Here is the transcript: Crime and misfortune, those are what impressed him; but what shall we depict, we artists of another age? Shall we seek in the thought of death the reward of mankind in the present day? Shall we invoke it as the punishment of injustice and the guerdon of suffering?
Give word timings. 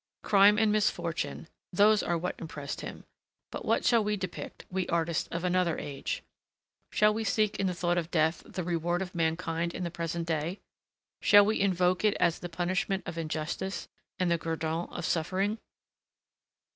Crime 0.23 0.57
and 0.57 0.71
misfortune, 0.71 1.47
those 1.71 2.01
are 2.01 2.17
what 2.17 2.33
impressed 2.39 2.81
him; 2.81 3.05
but 3.51 3.63
what 3.65 3.85
shall 3.85 4.03
we 4.03 4.17
depict, 4.17 4.65
we 4.71 4.87
artists 4.87 5.27
of 5.27 5.43
another 5.43 5.77
age? 5.77 6.23
Shall 6.91 7.13
we 7.13 7.23
seek 7.23 7.59
in 7.59 7.67
the 7.67 7.75
thought 7.75 7.99
of 7.99 8.09
death 8.09 8.41
the 8.43 8.63
reward 8.63 9.03
of 9.03 9.13
mankind 9.13 9.75
in 9.75 9.83
the 9.83 9.91
present 9.91 10.27
day? 10.27 10.59
Shall 11.21 11.45
we 11.45 11.59
invoke 11.59 12.03
it 12.03 12.15
as 12.19 12.39
the 12.39 12.49
punishment 12.49 13.03
of 13.05 13.15
injustice 13.15 13.87
and 14.17 14.31
the 14.31 14.39
guerdon 14.39 14.89
of 14.89 15.05
suffering? 15.05 15.59